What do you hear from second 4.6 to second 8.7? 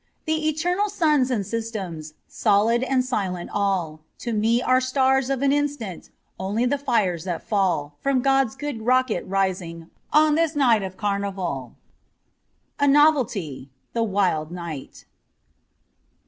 stars of an instant, Only the fires that fall From God's